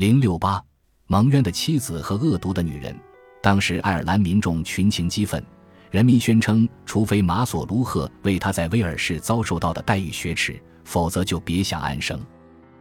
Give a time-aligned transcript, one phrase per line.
[0.00, 0.64] 零六八，
[1.08, 2.98] 蒙冤的妻子和恶毒的女人。
[3.42, 5.44] 当时爱尔兰民众群情激愤，
[5.90, 12.18] 人民宣称，除非马索卢赫为他在威尔士遭受到的待遇雪耻，否则就别想安生。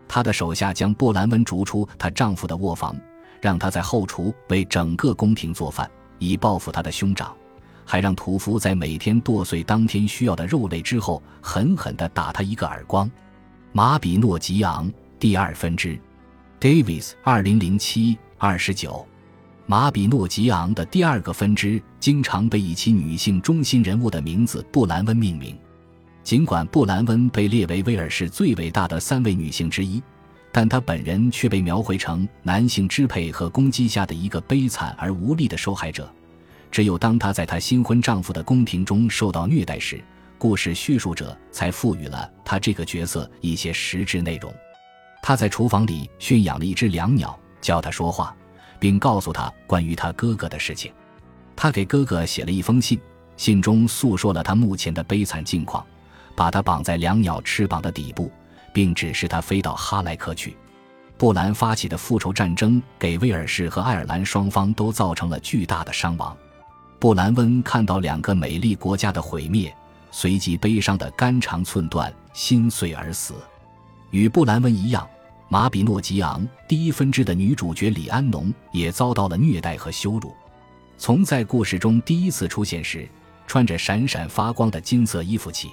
[0.08, 2.96] 他的手下将布兰温逐出她丈夫的卧房，
[3.42, 7.36] 让他在后厨为整个宫廷做饭，以报复他的兄长。
[7.83, 13.12] 还让屠夫在每天剁碎当天需要的肉类之后，狠狠地打他一个耳光。
[13.74, 14.90] 马比诺吉昂
[15.20, 15.99] 第二分支
[16.59, 19.05] ，Davis 二零零七二十九。
[19.66, 25.55] 马比诺吉昂的第二个分支经常被以其女性中心人物的名字布兰温命名。
[26.23, 30.02] 尽管布兰温被列为威尔士最伟大的三位女性之一，
[30.52, 36.12] 但她本人却被描绘成男性支配和攻击下的一个悲惨而无力的受害者。
[36.72, 40.03] 只有当她在她新婚丈夫的宫廷中受到虐待时，
[40.38, 44.52] 故事叙述者才赋予了她这个角色一些实质内容。
[45.22, 48.36] 他在厨房里驯养了一只良鸟，教它说话，
[48.80, 50.92] 并告诉他关于他哥哥的事情。
[51.56, 53.00] 他给哥哥写了一封信，
[53.36, 55.86] 信中诉说了他目前的悲惨境况，
[56.36, 58.31] 把他绑在良鸟翅膀的底部，
[58.73, 60.56] 并指示他飞到哈莱克去。
[61.17, 66.36] 布兰发起的复仇战争给威尔士和爱尔兰双方都造成了巨大的伤亡。
[66.97, 69.73] 布兰温看到两个美丽国家的毁灭，
[70.12, 73.34] 随即悲伤的肝肠寸断，心碎而死。
[74.12, 75.08] 与布兰文一样，
[75.50, 80.34] 马比诺吉昂第一分支的女主角李安农也遭到了虐待和羞辱。
[80.98, 83.08] 从在故事中第一次出现时
[83.48, 85.70] 穿着闪闪发光的金色衣服起，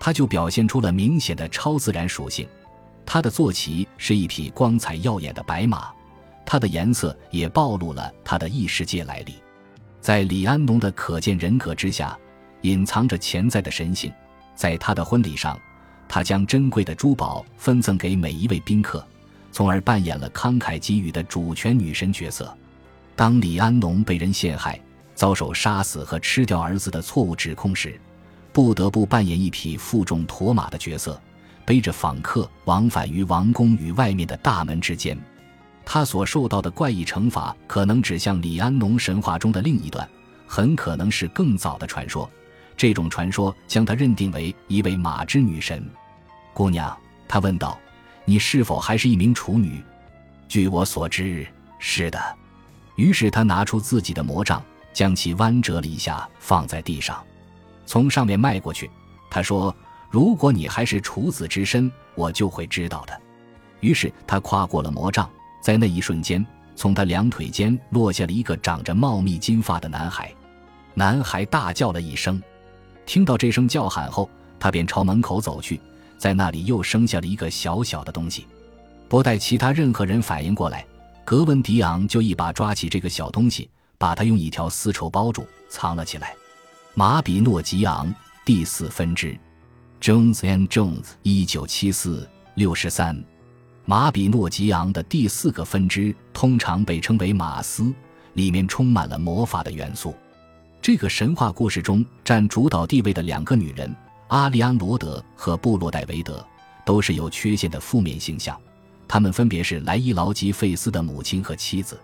[0.00, 2.48] 她就表现出了明显的超自然属性。
[3.06, 5.90] 她的坐骑是一匹光彩耀眼的白马，
[6.44, 9.34] 它的颜色也暴露了她的异世界来历。
[10.00, 12.18] 在李安农的可见人格之下，
[12.62, 14.12] 隐藏着潜在的神性。
[14.54, 15.56] 在他的婚礼上，
[16.08, 19.06] 他将珍贵的珠宝分赠给每一位宾客，
[19.52, 22.56] 从而扮演了慷慨给予的主权女神角色。
[23.14, 24.80] 当李安农被人陷害，
[25.14, 28.00] 遭受杀死和吃掉儿子的错误指控时，
[28.52, 31.20] 不得不扮演一匹负重驮马的角色，
[31.64, 35.18] 背着访客往返于王宫与外面的大门之间。
[35.84, 40.08] 他所受到的怪异惩罚，可能指向李安农神话中的另一段，
[40.46, 42.30] 很可能是更早的传说。
[42.76, 45.84] 这种传说将他认定为一位马之女神。
[46.58, 46.98] 姑娘，
[47.28, 47.78] 他问道
[48.26, 49.80] ：“你是否还是一名处女？”
[50.48, 51.46] 据我所知，
[51.78, 52.20] 是的。
[52.96, 54.60] 于是他拿出自己的魔杖，
[54.92, 57.24] 将其弯折了一下，放在地上，
[57.86, 58.90] 从上面迈过去。
[59.30, 59.72] 他说
[60.10, 63.16] ：“如果你还是处子之身，我就会知道的。”
[63.78, 65.30] 于是他跨过了魔杖。
[65.62, 66.44] 在那一瞬间，
[66.74, 70.34] 从他两腿间落下了一个长着茂密金发的男孩。
[70.92, 72.42] 男孩大叫了一声，
[73.06, 75.80] 听到这声叫喊后，他便朝门口走去，
[76.18, 78.46] 在那里又生下了一个小小的东西。
[79.08, 80.84] 不待其他任何人反应过来，
[81.24, 86.34] 格温迪昂就一把抓起这个小东西，把它用一条丝绸包住，藏了起来。
[86.92, 88.14] 马比诺吉昂
[88.44, 89.38] 第四分支
[90.00, 93.18] ，Jones and Jones，一九七四六十三。
[93.84, 97.90] 马比诺吉昂的第四个分支通常被称为马斯，
[98.34, 100.14] 里面充满了魔法的元素。
[100.82, 103.94] 这个神话故事中占主导地位的两个女人
[104.28, 106.44] 阿利安罗德和布洛戴维德，
[106.84, 108.58] 都是有缺陷的负面形象。
[109.06, 111.98] 他们分别是莱伊劳吉费斯的母亲和妻子。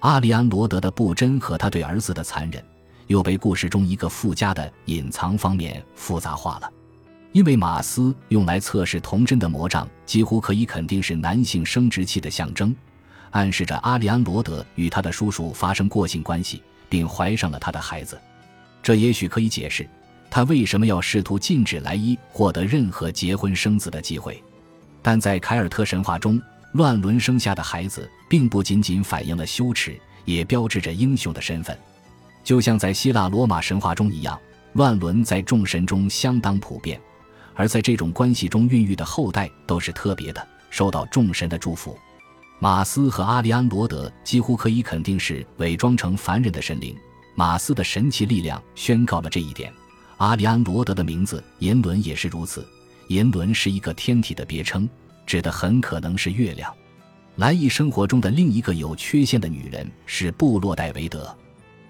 [0.00, 2.62] 阿利安罗德的不贞和他对儿子的残忍，
[3.06, 6.70] 又被故事中一个附加的隐藏方面复杂化了。
[7.32, 12.76] 因为马斯用来测试童真的魔杖，几乎可以肯定是男性生殖器的象征，
[13.30, 18.20] 暗示着阿里安罗德与他的叔叔发生过性关系，并怀上了他的孩子。
[18.82, 19.88] 这也许可以解释
[20.34, 24.42] 他为什么要试图禁止莱伊获得任何结婚生子的机会。
[25.00, 31.78] 但在凯尔特神话中，乱伦生下的孩子并不仅仅反映了羞耻，也标志着英雄的身份。
[32.42, 34.36] 就像在希腊罗马神话中一样，
[34.72, 37.00] 乱伦在众神中相当普遍。
[37.54, 41.96] 而在这种关系中孕育的后代都是特别的，受到众神的祝福。
[42.58, 46.92] 马斯和阿利安罗德几乎可以肯定是伪装成凡人的神灵。
[47.36, 49.72] 马斯的神奇力量宣告了这一点。
[50.24, 52.66] 阿里安罗德的名字银轮也是如此。
[53.08, 54.88] 银轮是一个天体的别称，
[55.26, 56.74] 指的很可能是月亮。
[57.36, 61.36] 来意生活中的另一个有缺陷的女人是布洛戴维德，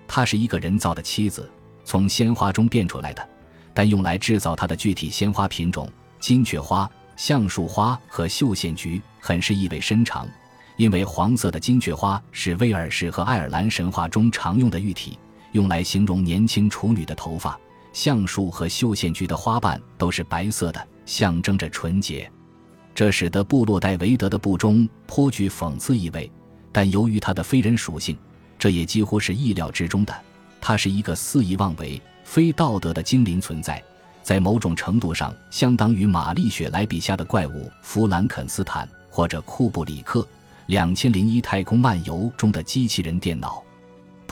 [0.09, 1.49] 她是一个人造的妻子，
[1.85, 3.25] 从鲜花中变出来的。
[3.73, 5.89] 但用来制造它的具体鲜花品种——
[6.19, 10.27] 金雀花、橡树花和绣线菊，很是意味深长。
[10.77, 15.17] 因为黄色的金雀花是威尔士和爱尔兰神话中常用的玉体，
[15.53, 17.57] 用来形容年轻处女的头发；
[17.95, 22.31] 橡树和绣线菊的花瓣都是白色的，象征着纯洁。
[22.93, 26.31] 这使得布洛戴维德的布中颇具讽刺意味。
[26.73, 28.19] 但由于他的非人属性，
[28.59, 30.13] 这也几乎是意料之中的。
[30.61, 33.81] 他是一个肆意妄为、非道德的精灵存在，
[34.25, 40.21] 在某种程度上相当于玛丽雪莱笔下的怪物弗兰肯斯坦或者库布里克
[40.67, 43.63] 《两千零一太空漫游》中的机器人电脑。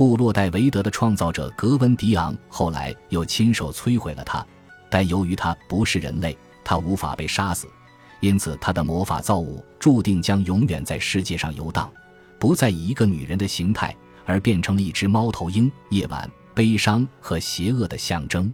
[0.03, 4.45] 布洛戴维德的创造者格温迪昂后来又亲手摧毁了他，
[4.91, 7.69] 但由于他不是人类，他无法被杀死，
[8.19, 11.89] 因此他的魔法造物注定将永远在世界上游荡。
[12.37, 13.97] 不再以一个女人的形态，
[14.27, 15.71] 而变成了一只猫头鹰。
[15.91, 18.53] 夜晚、悲伤和邪恶的象征。